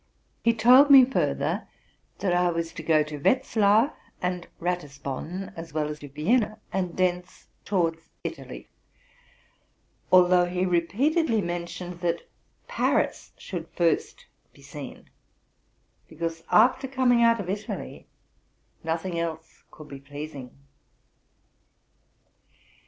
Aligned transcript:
He 0.41 0.51
told 0.55 0.89
me 0.89 1.05
further, 1.05 1.67
that 2.17 2.33
I 2.33 2.49
was 2.49 2.73
to 2.73 2.81
go 2.81 3.03
to 3.03 3.19
Wetzlar 3.19 3.93
and 4.19 4.47
Ratis 4.59 4.97
bon, 4.97 5.53
as 5.55 5.75
well 5.75 5.89
as 5.89 5.99
to 5.99 6.09
Vienna, 6.09 6.57
and 6.73 6.97
thence 6.97 7.49
towards 7.65 8.09
Italy; 8.23 8.67
although 10.11 10.45
he 10.45 10.65
repeatedly 10.65 11.39
mentioned 11.39 11.99
that 11.99 12.27
Paris 12.67 13.31
should 13.37 13.67
first 13.69 14.25
be 14.53 14.63
seen, 14.63 15.07
be 16.07 16.15
cause 16.15 16.43
after 16.49 16.87
coming 16.87 17.21
out 17.21 17.39
of 17.39 17.47
Italy 17.47 18.07
nothing 18.83 19.19
else 19.19 19.61
could 19.69 19.87
be 19.87 19.99
pleasing. 19.99 20.49